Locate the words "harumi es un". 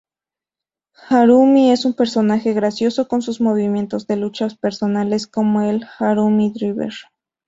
1.09-1.93